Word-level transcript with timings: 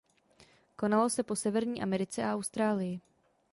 Konalo 0.75 1.09
se 1.09 1.23
po 1.23 1.35
Severní 1.35 1.81
Americe 1.83 2.23
a 2.23 2.33
Austrálii. 2.33 3.01